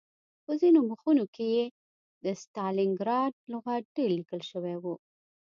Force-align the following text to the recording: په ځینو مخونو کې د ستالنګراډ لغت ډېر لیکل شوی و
په 0.45 0.51
ځینو 0.61 0.79
مخونو 0.89 1.25
کې 1.35 1.49
د 2.25 2.27
ستالنګراډ 2.41 3.31
لغت 3.51 3.83
ډېر 3.95 4.09
لیکل 4.19 4.41
شوی 4.51 4.75
و 4.79 4.85